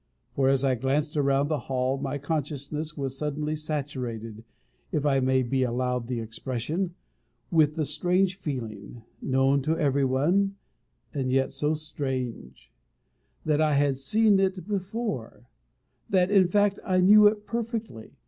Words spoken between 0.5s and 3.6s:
I glanced around the hall, my consciousness was suddenly